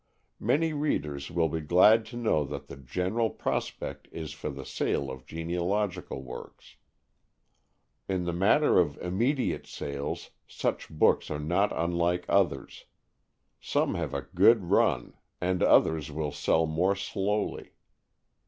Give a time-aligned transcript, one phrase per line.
[0.39, 5.11] Many readers will be glad to know what the general prospect is for the sale
[5.11, 6.77] of genealogical works.
[8.09, 12.85] In the matter of immediate sales, such books are not unlike others:
[13.59, 17.73] some have a good run and others sell more slowly.